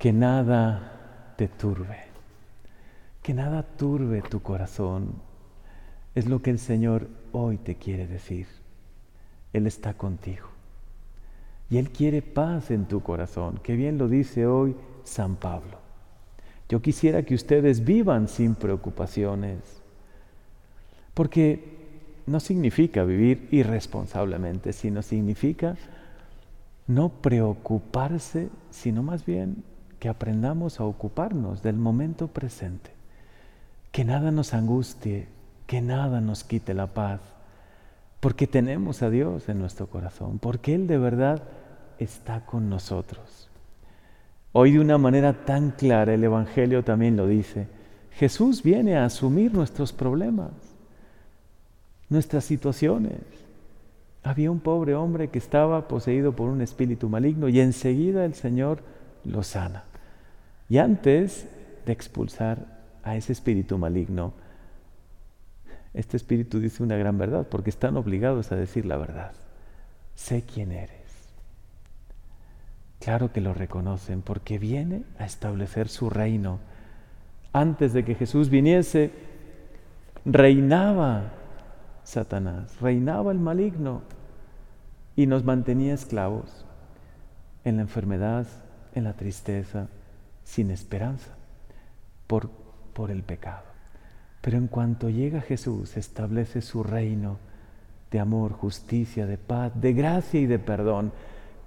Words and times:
que 0.00 0.14
nada 0.14 1.34
te 1.36 1.46
turbe, 1.46 1.98
que 3.22 3.34
nada 3.34 3.62
turbe 3.62 4.22
tu 4.22 4.40
corazón. 4.40 5.12
Es 6.14 6.26
lo 6.26 6.40
que 6.40 6.48
el 6.48 6.58
Señor 6.58 7.08
hoy 7.32 7.58
te 7.58 7.74
quiere 7.74 8.06
decir. 8.06 8.46
Él 9.52 9.66
está 9.66 9.92
contigo. 9.92 10.48
Y 11.68 11.76
Él 11.76 11.90
quiere 11.90 12.22
paz 12.22 12.70
en 12.70 12.86
tu 12.86 13.02
corazón, 13.02 13.60
que 13.62 13.76
bien 13.76 13.98
lo 13.98 14.08
dice 14.08 14.46
hoy 14.46 14.74
San 15.04 15.36
Pablo. 15.36 15.78
Yo 16.70 16.80
quisiera 16.80 17.22
que 17.22 17.34
ustedes 17.34 17.84
vivan 17.84 18.26
sin 18.26 18.54
preocupaciones, 18.54 19.82
porque 21.12 21.76
no 22.26 22.40
significa 22.40 23.04
vivir 23.04 23.48
irresponsablemente, 23.50 24.72
sino 24.72 25.02
significa 25.02 25.76
no 26.86 27.10
preocuparse, 27.10 28.48
sino 28.70 29.02
más 29.02 29.26
bien 29.26 29.62
que 30.00 30.08
aprendamos 30.08 30.80
a 30.80 30.84
ocuparnos 30.84 31.62
del 31.62 31.76
momento 31.76 32.28
presente, 32.28 32.90
que 33.92 34.04
nada 34.04 34.30
nos 34.30 34.54
angustie, 34.54 35.28
que 35.66 35.82
nada 35.82 36.20
nos 36.22 36.42
quite 36.42 36.74
la 36.74 36.88
paz, 36.88 37.20
porque 38.18 38.46
tenemos 38.46 39.02
a 39.02 39.10
Dios 39.10 39.48
en 39.48 39.58
nuestro 39.58 39.86
corazón, 39.88 40.38
porque 40.38 40.74
Él 40.74 40.86
de 40.86 40.98
verdad 40.98 41.42
está 41.98 42.46
con 42.46 42.70
nosotros. 42.70 43.50
Hoy 44.52 44.72
de 44.72 44.80
una 44.80 44.98
manera 44.98 45.44
tan 45.44 45.70
clara 45.70 46.14
el 46.14 46.24
Evangelio 46.24 46.82
también 46.82 47.16
lo 47.16 47.26
dice, 47.26 47.68
Jesús 48.12 48.62
viene 48.62 48.96
a 48.96 49.04
asumir 49.04 49.52
nuestros 49.52 49.92
problemas, 49.92 50.50
nuestras 52.08 52.44
situaciones. 52.44 53.20
Había 54.22 54.50
un 54.50 54.60
pobre 54.60 54.94
hombre 54.94 55.28
que 55.28 55.38
estaba 55.38 55.88
poseído 55.88 56.32
por 56.32 56.48
un 56.48 56.62
espíritu 56.62 57.08
maligno 57.08 57.48
y 57.48 57.60
enseguida 57.60 58.24
el 58.24 58.34
Señor 58.34 58.82
lo 59.24 59.42
sana. 59.42 59.84
Y 60.70 60.78
antes 60.78 61.48
de 61.84 61.92
expulsar 61.92 62.64
a 63.02 63.16
ese 63.16 63.32
espíritu 63.32 63.76
maligno, 63.76 64.32
este 65.92 66.16
espíritu 66.16 66.60
dice 66.60 66.84
una 66.84 66.96
gran 66.96 67.18
verdad, 67.18 67.48
porque 67.50 67.70
están 67.70 67.96
obligados 67.96 68.52
a 68.52 68.56
decir 68.56 68.86
la 68.86 68.96
verdad. 68.96 69.32
Sé 70.14 70.42
quién 70.42 70.70
eres. 70.70 71.00
Claro 73.00 73.32
que 73.32 73.40
lo 73.40 73.52
reconocen, 73.52 74.22
porque 74.22 74.58
viene 74.60 75.02
a 75.18 75.24
establecer 75.24 75.88
su 75.88 76.08
reino. 76.08 76.60
Antes 77.52 77.92
de 77.92 78.04
que 78.04 78.14
Jesús 78.14 78.48
viniese, 78.48 79.10
reinaba 80.24 81.32
Satanás, 82.04 82.80
reinaba 82.80 83.32
el 83.32 83.40
maligno 83.40 84.02
y 85.16 85.26
nos 85.26 85.42
mantenía 85.42 85.94
esclavos 85.94 86.64
en 87.64 87.76
la 87.76 87.82
enfermedad, 87.82 88.46
en 88.94 89.02
la 89.02 89.14
tristeza, 89.14 89.88
sin 90.50 90.72
esperanza, 90.72 91.30
por, 92.26 92.50
por 92.92 93.12
el 93.12 93.22
pecado. 93.22 93.62
Pero 94.40 94.58
en 94.58 94.66
cuanto 94.66 95.08
llega 95.08 95.40
Jesús, 95.40 95.96
establece 95.96 96.60
su 96.60 96.82
reino 96.82 97.38
de 98.10 98.18
amor, 98.18 98.52
justicia, 98.54 99.26
de 99.26 99.38
paz, 99.38 99.70
de 99.80 99.92
gracia 99.92 100.40
y 100.40 100.46
de 100.46 100.58
perdón. 100.58 101.12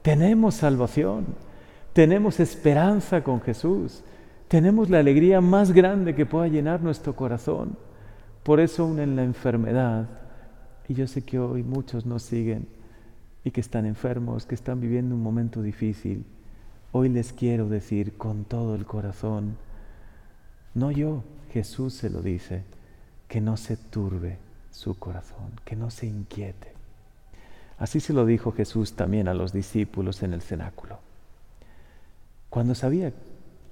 Tenemos 0.02 0.56
salvación, 0.56 1.28
tenemos 1.94 2.42
esperanza 2.42 3.24
con 3.24 3.40
Jesús, 3.40 4.04
tenemos 4.50 4.90
la 4.90 5.00
alegría 5.00 5.40
más 5.40 5.72
grande 5.72 6.14
que 6.14 6.26
pueda 6.26 6.50
llenar 6.50 6.82
nuestro 6.82 7.16
corazón. 7.16 7.78
Por 8.44 8.60
eso 8.60 8.84
aún 8.84 9.00
en 9.00 9.16
la 9.16 9.24
enfermedad, 9.24 10.10
y 10.90 10.94
yo 10.94 11.08
sé 11.08 11.24
que 11.24 11.40
hoy 11.40 11.64
muchos 11.64 12.06
nos 12.06 12.24
siguen 12.24 12.68
y 13.46 13.52
que 13.52 13.62
están 13.62 13.86
enfermos, 13.86 14.46
que 14.46 14.56
están 14.56 14.82
viviendo 14.82 15.16
un 15.16 15.24
momento 15.24 15.62
difícil, 15.62 16.26
hoy 16.94 17.10
les 17.10 17.34
quiero 17.34 17.68
decir 17.68 18.14
con 18.14 18.46
todo 18.46 18.76
el 18.76 18.86
corazón, 18.86 19.58
no 20.74 20.92
yo, 20.92 21.24
Jesús 21.52 21.94
se 21.94 22.10
lo 22.10 22.22
dice, 22.22 22.64
que 23.28 23.42
no 23.42 23.58
se 23.58 23.76
turbe 23.76 24.38
su 24.72 24.98
corazón, 24.98 25.52
que 25.66 25.76
no 25.76 25.90
se 25.90 26.06
inquiete. 26.06 26.72
Así 27.78 28.00
se 28.00 28.14
lo 28.14 28.26
dijo 28.26 28.54
Jesús 28.54 28.94
también 28.94 29.28
a 29.28 29.34
los 29.34 29.52
discípulos 29.52 30.24
en 30.24 30.34
el 30.34 30.42
cenáculo. 30.42 31.00
Cuando 32.50 32.76
sabía 32.76 33.12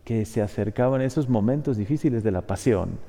que 0.03 0.25
se 0.25 0.41
acercaban 0.41 1.01
esos 1.01 1.29
momentos 1.29 1.77
difíciles 1.77 2.23
de 2.23 2.31
la 2.31 2.41
pasión, 2.41 2.99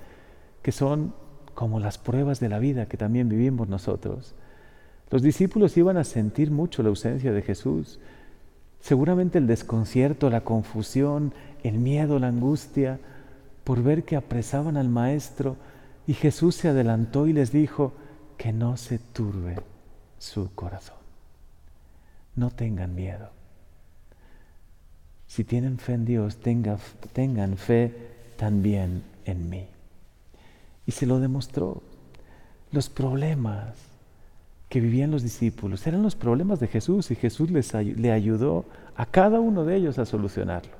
que 0.62 0.72
son 0.72 1.14
como 1.54 1.80
las 1.80 1.98
pruebas 1.98 2.40
de 2.40 2.48
la 2.48 2.58
vida 2.58 2.86
que 2.86 2.96
también 2.96 3.28
vivimos 3.28 3.68
nosotros. 3.68 4.34
Los 5.10 5.22
discípulos 5.22 5.76
iban 5.76 5.96
a 5.96 6.04
sentir 6.04 6.50
mucho 6.50 6.82
la 6.82 6.88
ausencia 6.90 7.32
de 7.32 7.42
Jesús. 7.42 7.98
Seguramente 8.82 9.38
el 9.38 9.46
desconcierto, 9.46 10.28
la 10.28 10.42
confusión, 10.42 11.32
el 11.62 11.78
miedo, 11.78 12.18
la 12.18 12.28
angustia, 12.28 12.98
por 13.62 13.82
ver 13.82 14.04
que 14.04 14.16
apresaban 14.16 14.76
al 14.76 14.88
Maestro 14.88 15.56
y 16.06 16.14
Jesús 16.14 16.56
se 16.56 16.68
adelantó 16.68 17.28
y 17.28 17.32
les 17.32 17.52
dijo 17.52 17.92
que 18.36 18.52
no 18.52 18.76
se 18.76 18.98
turbe 18.98 19.56
su 20.18 20.52
corazón. 20.52 20.96
No 22.34 22.50
tengan 22.50 22.94
miedo. 22.96 23.30
Si 25.28 25.44
tienen 25.44 25.78
fe 25.78 25.94
en 25.94 26.04
Dios, 26.04 26.38
tengan 27.12 27.56
fe 27.56 27.94
también 28.36 29.04
en 29.24 29.48
mí. 29.48 29.68
Y 30.86 30.92
se 30.92 31.06
lo 31.06 31.20
demostró. 31.20 31.82
Los 32.72 32.88
problemas 32.88 33.91
que 34.72 34.80
vivían 34.80 35.10
los 35.10 35.22
discípulos 35.22 35.86
eran 35.86 36.02
los 36.02 36.16
problemas 36.16 36.58
de 36.58 36.66
Jesús 36.66 37.10
y 37.10 37.14
Jesús 37.14 37.50
les, 37.50 37.74
le 37.74 38.10
ayudó 38.10 38.64
a 38.96 39.04
cada 39.04 39.38
uno 39.38 39.66
de 39.66 39.76
ellos 39.76 39.98
a 39.98 40.06
solucionarlo. 40.06 40.72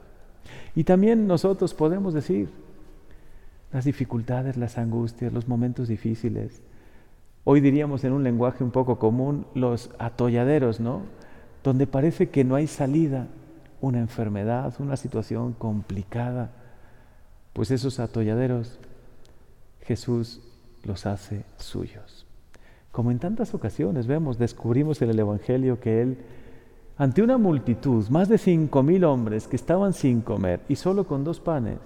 Y 0.75 0.85
también 0.85 1.27
nosotros 1.27 1.75
podemos 1.75 2.15
decir 2.15 2.49
las 3.71 3.85
dificultades, 3.85 4.57
las 4.57 4.79
angustias, 4.79 5.31
los 5.31 5.47
momentos 5.47 5.89
difíciles. 5.89 6.63
Hoy 7.45 7.61
diríamos 7.61 8.03
en 8.05 8.15
un 8.15 8.25
lenguaje 8.25 8.65
un 8.65 8.71
poco 8.71 8.99
común 8.99 9.45
los 9.55 9.91
atolladeros, 9.99 10.81
¿no? 10.81 11.03
Donde 11.63 11.87
parece 11.87 12.31
que 12.31 12.45
no 12.45 12.55
hay 12.55 12.69
salida, 12.69 13.27
una 13.83 13.99
enfermedad, 13.99 14.73
una 14.79 14.97
situación 14.97 15.53
complicada. 15.53 16.51
Pues 17.53 17.71
esos 17.71 18.01
atolladeros 18.01 18.79
Jesús 19.83 20.41
los 20.83 21.05
hace 21.05 21.45
suyos. 21.59 22.25
Como 22.93 23.11
en 23.11 23.19
tantas 23.19 23.55
ocasiones 23.55 24.07
vemos, 24.07 24.39
descubrimos 24.39 25.03
en 25.03 25.11
el 25.11 25.19
Evangelio 25.19 25.81
que 25.81 26.03
Él, 26.03 26.19
ante 26.97 27.23
una 27.23 27.39
multitud, 27.39 28.07
más 28.09 28.29
de 28.29 28.39
cinco 28.39 28.83
mil 28.83 29.05
hombres 29.05 29.49
que 29.49 29.57
estaban 29.57 29.95
sin 29.95 30.21
comer 30.21 30.61
y 30.69 30.77
solo 30.77 31.07
con 31.07 31.25
dos 31.25 31.41
panes 31.41 31.79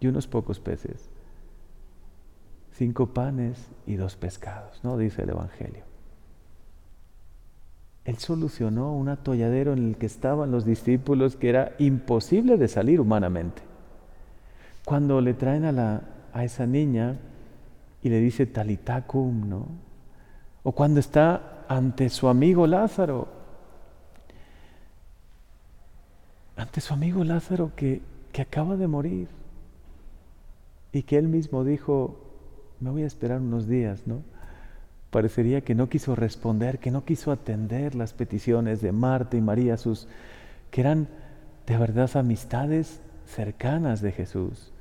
y 0.00 0.06
unos 0.06 0.26
pocos 0.26 0.58
peces, 0.58 1.10
cinco 2.72 3.06
panes 3.06 3.68
y 3.86 3.96
dos 3.96 4.16
pescados, 4.16 4.80
¿no? 4.82 4.96
Dice 4.96 5.22
el 5.22 5.30
Evangelio. 5.30 5.84
Él 8.06 8.16
solucionó 8.16 8.94
un 8.94 9.10
atolladero 9.10 9.74
en 9.74 9.90
el 9.90 9.96
que 9.98 10.06
estaban 10.06 10.50
los 10.50 10.64
discípulos 10.64 11.36
que 11.36 11.50
era 11.50 11.74
imposible 11.78 12.56
de 12.56 12.66
salir 12.66 12.98
humanamente. 12.98 13.62
Cuando 14.86 15.20
le 15.20 15.34
traen 15.34 15.66
a 15.66 15.72
la 15.72 16.02
a 16.32 16.44
esa 16.44 16.66
niña 16.66 17.18
y 18.02 18.08
le 18.08 18.20
dice 18.20 18.46
talitacum, 18.46 19.48
¿no? 19.48 19.89
O 20.62 20.72
cuando 20.72 21.00
está 21.00 21.64
ante 21.68 22.08
su 22.08 22.28
amigo 22.28 22.66
Lázaro, 22.66 23.28
ante 26.56 26.80
su 26.80 26.92
amigo 26.92 27.24
Lázaro 27.24 27.72
que, 27.74 28.02
que 28.32 28.42
acaba 28.42 28.76
de 28.76 28.86
morir 28.86 29.28
y 30.92 31.02
que 31.02 31.16
él 31.16 31.28
mismo 31.28 31.64
dijo, 31.64 32.18
me 32.80 32.90
voy 32.90 33.02
a 33.02 33.06
esperar 33.06 33.40
unos 33.40 33.66
días, 33.68 34.06
¿no? 34.06 34.22
Parecería 35.10 35.62
que 35.62 35.74
no 35.74 35.88
quiso 35.88 36.14
responder, 36.14 36.78
que 36.78 36.90
no 36.90 37.04
quiso 37.04 37.32
atender 37.32 37.94
las 37.94 38.12
peticiones 38.12 38.80
de 38.80 38.92
Marta 38.92 39.36
y 39.36 39.40
María, 39.40 39.76
sus, 39.76 40.06
que 40.70 40.82
eran 40.82 41.08
de 41.66 41.76
verdad 41.76 42.10
amistades 42.16 43.00
cercanas 43.26 44.00
de 44.02 44.12
Jesús 44.12 44.72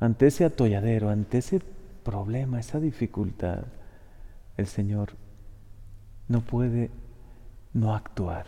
ante 0.00 0.26
ese 0.26 0.44
atolladero, 0.44 1.08
ante 1.08 1.38
ese 1.38 1.60
problema, 2.02 2.60
esa 2.60 2.80
dificultad, 2.80 3.64
el 4.56 4.66
Señor 4.66 5.10
no 6.28 6.40
puede 6.40 6.90
no 7.72 7.94
actuar, 7.94 8.46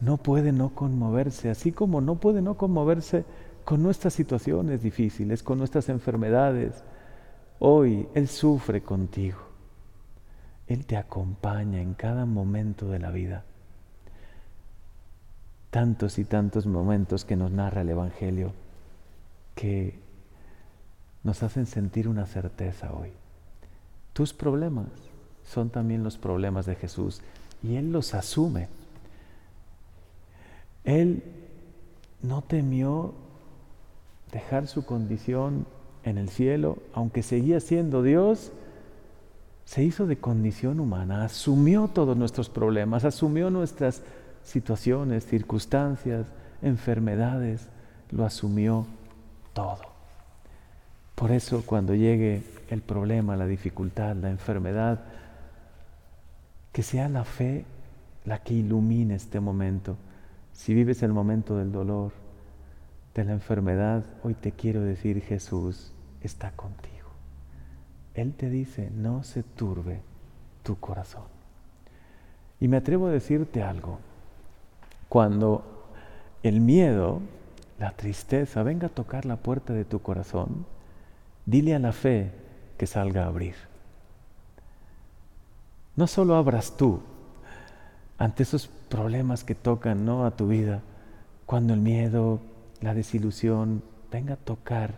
no 0.00 0.16
puede 0.16 0.52
no 0.52 0.74
conmoverse, 0.74 1.50
así 1.50 1.72
como 1.72 2.00
no 2.00 2.16
puede 2.16 2.42
no 2.42 2.56
conmoverse 2.56 3.24
con 3.64 3.82
nuestras 3.82 4.12
situaciones 4.14 4.82
difíciles, 4.82 5.42
con 5.42 5.58
nuestras 5.58 5.88
enfermedades. 5.88 6.82
Hoy 7.58 8.08
Él 8.14 8.28
sufre 8.28 8.82
contigo. 8.82 9.38
Él 10.66 10.86
te 10.86 10.96
acompaña 10.96 11.80
en 11.80 11.94
cada 11.94 12.24
momento 12.26 12.88
de 12.88 12.98
la 12.98 13.10
vida. 13.10 13.44
Tantos 15.70 16.18
y 16.18 16.24
tantos 16.24 16.66
momentos 16.66 17.24
que 17.24 17.36
nos 17.36 17.50
narra 17.50 17.82
el 17.82 17.90
Evangelio 17.90 18.52
que 19.54 20.00
nos 21.22 21.42
hacen 21.42 21.66
sentir 21.66 22.08
una 22.08 22.26
certeza 22.26 22.92
hoy. 22.92 23.12
Tus 24.12 24.32
problemas 24.32 24.88
son 25.44 25.70
también 25.70 26.02
los 26.02 26.16
problemas 26.18 26.66
de 26.66 26.74
Jesús 26.74 27.20
y 27.62 27.76
Él 27.76 27.92
los 27.92 28.14
asume. 28.14 28.68
Él 30.84 31.22
no 32.22 32.42
temió 32.42 33.14
dejar 34.32 34.66
su 34.66 34.84
condición 34.84 35.66
en 36.04 36.18
el 36.18 36.28
cielo, 36.28 36.78
aunque 36.94 37.22
seguía 37.22 37.60
siendo 37.60 38.02
Dios, 38.02 38.52
se 39.64 39.84
hizo 39.84 40.06
de 40.06 40.16
condición 40.16 40.80
humana, 40.80 41.24
asumió 41.24 41.88
todos 41.88 42.16
nuestros 42.16 42.48
problemas, 42.48 43.04
asumió 43.04 43.50
nuestras 43.50 44.02
situaciones, 44.42 45.24
circunstancias, 45.26 46.26
enfermedades, 46.62 47.68
lo 48.10 48.24
asumió 48.24 48.86
todo. 49.52 49.80
Por 51.14 51.30
eso 51.30 51.62
cuando 51.64 51.94
llegue 51.94 52.42
el 52.68 52.82
problema, 52.82 53.36
la 53.36 53.46
dificultad, 53.46 54.16
la 54.16 54.30
enfermedad, 54.30 55.04
que 56.72 56.82
sea 56.82 57.08
la 57.08 57.24
fe 57.24 57.64
la 58.24 58.38
que 58.38 58.54
ilumine 58.54 59.14
este 59.14 59.40
momento. 59.40 59.96
Si 60.52 60.74
vives 60.74 61.02
el 61.02 61.12
momento 61.12 61.56
del 61.56 61.72
dolor, 61.72 62.12
de 63.14 63.24
la 63.24 63.32
enfermedad, 63.32 64.04
hoy 64.22 64.34
te 64.34 64.52
quiero 64.52 64.80
decir 64.80 65.20
Jesús 65.20 65.92
está 66.22 66.52
contigo. 66.52 67.10
Él 68.14 68.34
te 68.34 68.48
dice, 68.48 68.90
no 68.94 69.22
se 69.22 69.42
turbe 69.42 70.00
tu 70.62 70.78
corazón. 70.78 71.24
Y 72.60 72.68
me 72.68 72.76
atrevo 72.76 73.08
a 73.08 73.12
decirte 73.12 73.62
algo. 73.62 73.98
Cuando 75.08 75.64
el 76.42 76.60
miedo, 76.60 77.20
la 77.78 77.90
tristeza 77.92 78.62
venga 78.62 78.86
a 78.86 78.90
tocar 78.90 79.26
la 79.26 79.36
puerta 79.36 79.72
de 79.72 79.84
tu 79.84 80.00
corazón, 80.00 80.64
dile 81.44 81.74
a 81.74 81.78
la 81.78 81.92
fe 81.92 82.30
que 82.78 82.86
salga 82.86 83.24
a 83.24 83.28
abrir. 83.28 83.54
No 85.96 86.06
solo 86.06 86.36
abras 86.36 86.76
tú 86.76 87.00
ante 88.18 88.44
esos 88.44 88.68
problemas 88.88 89.44
que 89.44 89.54
tocan 89.54 90.04
¿no? 90.04 90.24
a 90.24 90.36
tu 90.36 90.48
vida, 90.48 90.80
cuando 91.44 91.74
el 91.74 91.80
miedo, 91.80 92.40
la 92.80 92.94
desilusión 92.94 93.82
venga 94.10 94.34
a 94.34 94.36
tocar 94.36 94.94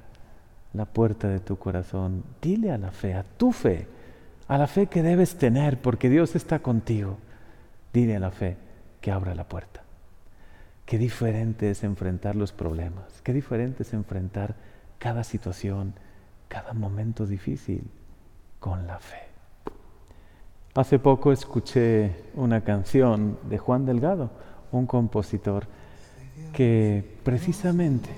la 0.73 0.85
puerta 0.85 1.29
de 1.29 1.41
tu 1.41 1.57
corazón, 1.57 2.25
dile 2.43 2.73
a 2.73 2.79
la 2.79 2.91
fe, 2.91 3.15
a 3.15 3.23
tu 3.23 3.53
fe, 3.53 3.87
a 4.49 4.59
la 4.59 4.67
fe 4.67 4.87
que 4.87 5.03
debes 5.03 5.37
tener 5.37 5.81
porque 5.81 6.11
Dios 6.11 6.37
está 6.37 6.59
contigo. 6.59 7.17
Dile 7.93 8.17
a 8.17 8.21
la 8.21 8.31
fe 8.31 8.57
que 9.01 9.11
abra 9.11 9.35
la 9.35 9.45
puerta. 9.45 9.83
Qué 10.85 10.99
diferente 10.99 11.71
es 11.71 11.83
enfrentar 11.83 12.37
los 12.37 12.53
problemas, 12.53 13.23
qué 13.23 13.33
diferente 13.33 13.85
es 13.85 13.95
enfrentar 13.95 14.55
cada 14.99 15.25
situación, 15.25 15.95
cada 16.49 16.73
momento 16.73 17.27
difícil 17.27 17.89
con 18.61 18.87
la 18.87 18.99
fe. 18.99 19.34
Hace 20.77 20.99
poco 20.99 21.31
escuché 21.31 22.17
una 22.35 22.63
canción 22.63 23.39
de 23.49 23.59
Juan 23.59 23.87
Delgado, 23.87 24.31
un 24.73 24.87
compositor, 24.87 25.69
que 26.53 27.17
precisamente 27.23 28.11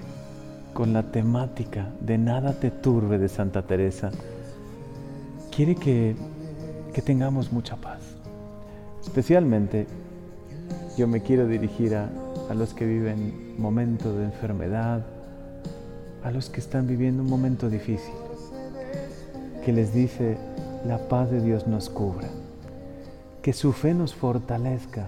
con 0.72 0.94
la 0.94 1.12
temática 1.12 1.92
de 2.00 2.16
Nada 2.16 2.58
te 2.58 2.70
turbe 2.70 3.18
de 3.18 3.28
Santa 3.28 3.66
Teresa, 3.66 4.10
quiere 5.54 5.74
que, 5.74 6.16
que 6.94 7.02
tengamos 7.02 7.52
mucha 7.52 7.76
paz. 7.76 8.00
Especialmente 9.02 9.86
yo 10.96 11.06
me 11.06 11.20
quiero 11.20 11.46
dirigir 11.46 11.94
a, 11.94 12.08
a 12.48 12.54
los 12.54 12.72
que 12.72 12.86
viven 12.86 13.60
momentos 13.60 14.16
de 14.16 14.24
enfermedad, 14.24 15.04
a 16.24 16.30
los 16.30 16.48
que 16.48 16.60
están 16.60 16.86
viviendo 16.86 17.22
un 17.22 17.28
momento 17.28 17.68
difícil, 17.68 18.14
que 19.62 19.74
les 19.74 19.92
dice, 19.92 20.38
la 20.86 21.06
paz 21.10 21.30
de 21.30 21.42
Dios 21.42 21.66
nos 21.66 21.90
cubra 21.90 22.30
que 23.46 23.52
su 23.52 23.72
fe 23.72 23.94
nos 23.94 24.12
fortalezca 24.12 25.06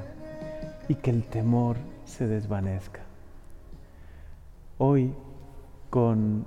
y 0.86 0.94
que 0.94 1.10
el 1.10 1.24
temor 1.24 1.76
se 2.04 2.28
desvanezca. 2.28 3.00
Hoy, 4.78 5.12
con, 5.90 6.46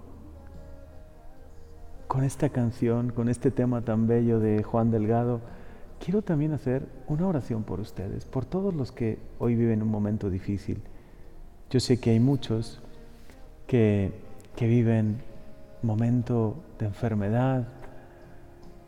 con 2.07 2.23
esta 2.23 2.47
canción, 2.47 3.09
con 3.09 3.27
este 3.27 3.51
tema 3.51 3.81
tan 3.81 4.07
bello 4.07 4.39
de 4.39 4.63
Juan 4.63 4.89
Delgado, 4.89 5.41
quiero 5.99 6.21
también 6.21 6.53
hacer 6.53 6.87
una 7.09 7.27
oración 7.27 7.63
por 7.63 7.81
ustedes, 7.81 8.23
por 8.23 8.45
todos 8.45 8.73
los 8.73 8.93
que 8.93 9.19
hoy 9.37 9.55
viven 9.55 9.81
un 9.81 9.89
momento 9.89 10.29
difícil. 10.29 10.81
Yo 11.69 11.81
sé 11.81 11.99
que 11.99 12.11
hay 12.11 12.21
muchos 12.21 12.81
que, 13.67 14.13
que 14.55 14.65
viven 14.65 15.21
momento 15.83 16.55
de 16.79 16.85
enfermedad, 16.85 17.67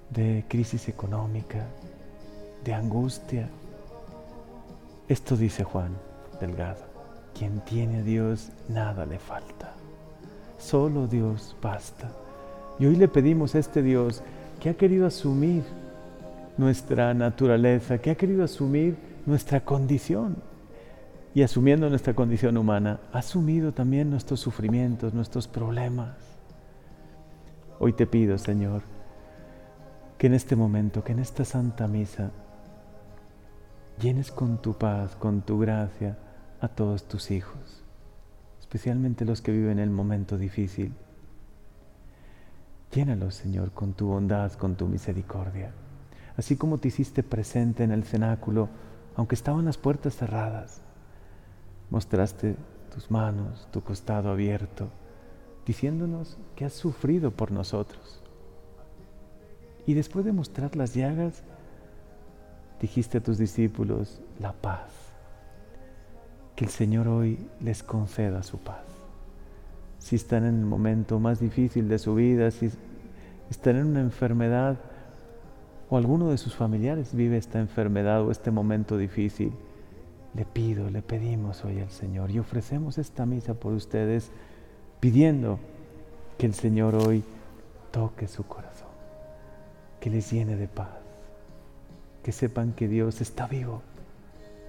de 0.09 0.45
crisis 0.47 0.87
económica, 0.87 1.67
de 2.63 2.73
angustia. 2.73 3.49
Esto 5.07 5.35
dice 5.35 5.63
Juan 5.63 5.91
Delgado, 6.39 6.83
quien 7.37 7.59
tiene 7.61 7.99
a 7.99 8.03
Dios 8.03 8.49
nada 8.69 9.05
le 9.05 9.19
falta, 9.19 9.73
solo 10.57 11.07
Dios 11.07 11.55
basta. 11.61 12.09
Y 12.79 12.85
hoy 12.85 12.95
le 12.95 13.07
pedimos 13.07 13.55
a 13.55 13.59
este 13.59 13.81
Dios 13.81 14.23
que 14.59 14.69
ha 14.69 14.73
querido 14.75 15.05
asumir 15.05 15.63
nuestra 16.57 17.13
naturaleza, 17.13 17.97
que 17.97 18.11
ha 18.11 18.15
querido 18.15 18.43
asumir 18.43 18.97
nuestra 19.25 19.61
condición. 19.61 20.37
Y 21.35 21.41
asumiendo 21.41 21.89
nuestra 21.89 22.13
condición 22.13 22.57
humana, 22.57 22.99
ha 23.11 23.19
asumido 23.19 23.71
también 23.71 24.09
nuestros 24.09 24.39
sufrimientos, 24.39 25.13
nuestros 25.13 25.47
problemas. 25.47 26.15
Hoy 27.79 27.93
te 27.93 28.05
pido, 28.05 28.37
Señor, 28.37 28.83
que 30.17 30.27
en 30.27 30.35
este 30.35 30.55
momento, 30.55 31.03
que 31.03 31.11
en 31.11 31.19
esta 31.19 31.43
Santa 31.43 31.87
Misa, 31.87 32.31
llenes 34.01 34.31
con 34.31 34.61
tu 34.61 34.73
paz, 34.73 35.15
con 35.15 35.41
tu 35.41 35.59
gracia 35.59 36.17
a 36.61 36.67
todos 36.67 37.07
tus 37.07 37.31
hijos, 37.31 37.83
especialmente 38.59 39.25
los 39.25 39.41
que 39.41 39.51
viven 39.51 39.79
el 39.79 39.89
momento 39.89 40.37
difícil. 40.37 40.93
Llénalos, 42.91 43.35
Señor, 43.35 43.71
con 43.71 43.93
tu 43.93 44.07
bondad, 44.07 44.53
con 44.53 44.75
tu 44.75 44.87
misericordia, 44.87 45.73
así 46.37 46.55
como 46.55 46.77
te 46.77 46.89
hiciste 46.89 47.23
presente 47.23 47.83
en 47.83 47.91
el 47.91 48.03
cenáculo, 48.03 48.69
aunque 49.15 49.35
estaban 49.35 49.65
las 49.65 49.77
puertas 49.77 50.15
cerradas. 50.15 50.81
Mostraste 51.89 52.55
tus 52.93 53.11
manos, 53.11 53.67
tu 53.71 53.81
costado 53.81 54.31
abierto, 54.31 54.89
diciéndonos 55.65 56.37
que 56.55 56.65
has 56.65 56.73
sufrido 56.73 57.31
por 57.31 57.51
nosotros. 57.51 58.21
Y 59.85 59.93
después 59.93 60.23
de 60.25 60.31
mostrar 60.31 60.75
las 60.75 60.93
llagas, 60.93 61.43
dijiste 62.83 63.19
a 63.19 63.23
tus 63.23 63.37
discípulos 63.37 64.19
la 64.41 64.51
paz. 64.51 64.89
Que 66.53 66.65
el 66.65 66.69
Señor 66.69 67.07
hoy 67.07 67.39
les 67.61 67.81
conceda 67.81 68.43
su 68.43 68.57
paz. 68.57 68.83
Si 69.99 70.17
están 70.17 70.43
en 70.43 70.59
el 70.59 70.65
momento 70.65 71.17
más 71.17 71.39
difícil 71.39 71.87
de 71.87 71.97
su 71.97 72.13
vida, 72.13 72.51
si 72.51 72.69
están 73.49 73.77
en 73.77 73.85
una 73.85 74.01
enfermedad 74.01 74.75
o 75.89 75.95
alguno 75.95 76.29
de 76.29 76.37
sus 76.37 76.55
familiares 76.55 77.15
vive 77.15 77.37
esta 77.37 77.61
enfermedad 77.61 78.21
o 78.21 78.31
este 78.31 78.51
momento 78.51 78.97
difícil, 78.97 79.53
le 80.33 80.43
pido, 80.43 80.89
le 80.89 81.01
pedimos 81.01 81.63
hoy 81.63 81.79
al 81.79 81.89
Señor 81.89 82.31
y 82.31 82.39
ofrecemos 82.39 82.97
esta 82.97 83.25
misa 83.25 83.53
por 83.53 83.71
ustedes 83.71 84.29
pidiendo 84.99 85.57
que 86.37 86.47
el 86.47 86.53
Señor 86.53 86.95
hoy 86.95 87.23
toque 87.91 88.27
su 88.27 88.43
corazón, 88.43 88.89
que 90.01 90.09
les 90.09 90.29
llene 90.29 90.57
de 90.57 90.67
paz 90.67 91.02
que 92.23 92.31
sepan 92.31 92.71
que 92.71 92.87
Dios 92.87 93.21
está 93.21 93.47
vivo, 93.47 93.81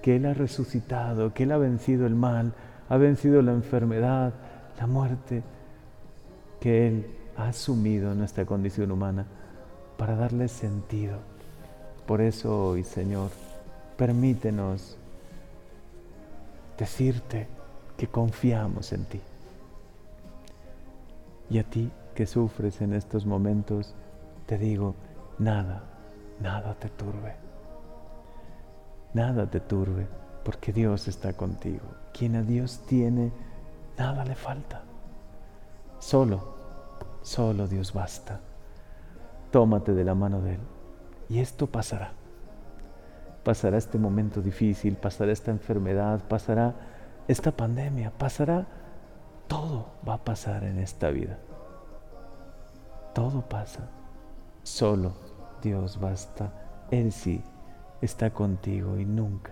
que 0.01 0.17
Él 0.17 0.25
ha 0.25 0.33
resucitado, 0.33 1.33
que 1.33 1.43
Él 1.43 1.53
ha 1.53 1.57
vencido 1.57 2.05
el 2.05 2.13
mal, 2.13 2.53
ha 2.89 2.97
vencido 2.97 3.41
la 3.41 3.53
enfermedad, 3.53 4.33
la 4.77 4.87
muerte, 4.87 5.41
que 6.59 6.87
Él 6.87 7.07
ha 7.37 7.47
asumido 7.47 8.13
nuestra 8.13 8.45
condición 8.45 8.91
humana 8.91 9.25
para 9.97 10.15
darle 10.15 10.49
sentido. 10.49 11.19
Por 12.05 12.21
eso 12.21 12.67
hoy, 12.67 12.83
Señor, 12.83 13.31
permítenos 13.97 14.97
decirte 16.77 17.47
que 17.97 18.07
confiamos 18.07 18.91
en 18.91 19.05
ti. 19.05 19.21
Y 21.49 21.59
a 21.59 21.63
ti 21.63 21.89
que 22.13 22.25
sufres 22.25 22.81
en 22.81 22.93
estos 22.93 23.25
momentos, 23.25 23.95
te 24.45 24.57
digo, 24.57 24.95
nada, 25.39 25.83
nada 26.41 26.75
te 26.75 26.89
turbe 26.89 27.44
nada 29.15 29.49
te 29.49 29.61
turbe, 29.61 30.07
porque 30.43 30.73
Dios 30.73 31.07
está 31.07 31.33
contigo. 31.33 31.85
Quien 32.13 32.35
a 32.35 32.43
Dios 32.43 32.81
tiene, 32.85 33.31
nada 33.97 34.25
le 34.25 34.35
falta. 34.35 34.83
Solo, 35.99 36.55
solo 37.21 37.67
Dios 37.67 37.93
basta. 37.93 38.41
Tómate 39.51 39.93
de 39.93 40.03
la 40.03 40.13
mano 40.15 40.41
de 40.41 40.55
Él 40.55 40.61
y 41.29 41.39
esto 41.39 41.65
pasará. 41.67 42.11
Pasará 43.43 43.77
este 43.77 43.97
momento 43.97 44.41
difícil, 44.41 44.97
pasará 44.97 45.31
esta 45.31 45.51
enfermedad, 45.51 46.19
pasará 46.27 46.75
esta 47.27 47.51
pandemia, 47.51 48.11
pasará, 48.11 48.67
todo 49.47 49.87
va 50.07 50.15
a 50.15 50.23
pasar 50.23 50.65
en 50.65 50.77
esta 50.79 51.09
vida. 51.09 51.37
Todo 53.13 53.41
pasa. 53.47 53.87
Solo 54.63 55.13
Dios 55.61 55.99
basta. 55.99 56.51
Él 56.91 57.13
sí 57.13 57.41
está 58.01 58.31
contigo 58.31 58.97
y 58.99 59.05
nunca, 59.05 59.51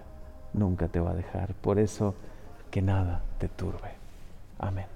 nunca 0.54 0.88
te 0.88 1.00
va 1.00 1.12
a 1.12 1.16
dejar. 1.16 1.54
Por 1.54 1.80
eso, 1.80 2.16
que 2.72 2.82
nada 2.82 3.22
te 3.40 3.48
turbe. 3.48 3.92
Amén. 4.60 4.93